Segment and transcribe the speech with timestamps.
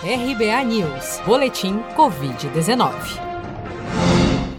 [0.00, 2.92] RBA News, Boletim Covid-19.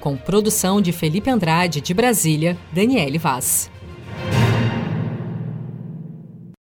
[0.00, 3.70] Com produção de Felipe Andrade de Brasília, Daniele Vaz.